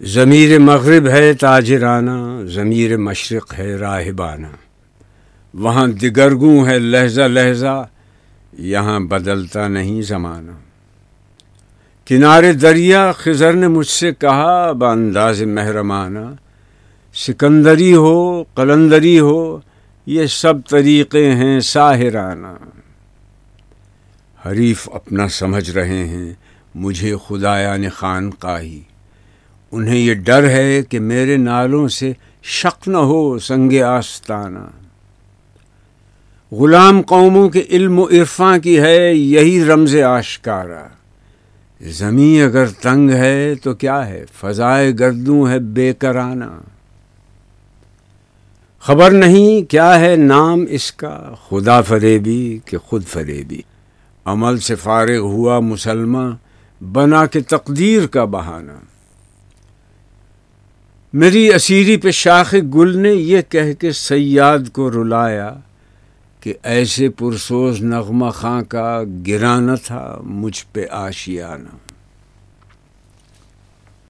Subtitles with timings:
[0.00, 4.46] ضمیر مغرب ہے تاجرانہ، ضمیر مشرق ہے راہبانہ۔
[5.54, 7.86] وہاں دگرگوں ہے لہجہ لہجہ،
[8.52, 10.50] یہاں بدلتا نہیں زمانہ۔
[12.06, 16.34] کنارے دریا خزر نے مجھ سے کہا، بانداز محرمانہ،
[17.14, 19.60] سکندری ہو، قلندری ہو،
[20.06, 22.54] یہ سب طریقے ہیں ساحرانہ۔
[24.48, 26.32] حریف اپنا سمجھ رہے ہیں،
[26.74, 28.82] مجھے خدایا نے خان قاہی
[29.72, 32.12] انہیں یہ ڈر ہے کہ میرے نالوں سے
[32.42, 34.58] شک نہ ہو سنگ آستانہ۔
[36.52, 40.86] غلام قوموں کے علم و عرفاں کی ہے یہی رمز آشکارا۔
[41.80, 46.60] زمیں اگر تنگ ہے تو کیا ہے؟ فضائے گردوں ہے بے کرانہ۔
[48.80, 53.60] خبر نہیں کیا ہے نام اس کا؟ خدا فریبی کہ خود فریبی۔
[54.24, 56.36] عمل سے فارغ ہوا مسلمہ،
[56.92, 58.95] بنا کے تقدیر کا بہانہ۔
[61.18, 65.54] میری اسیری پہ شاخ گل نے یہ کہہ کے سیاد کو رلایا
[66.40, 71.85] کہ ایسے پرسوز نغمہ خاں کا گرانا تھا، مجھ پہ آشیانہ۔